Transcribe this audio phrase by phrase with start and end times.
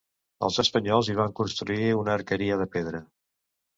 [0.47, 3.03] Els espanyols hi van construir una arqueria de pedra.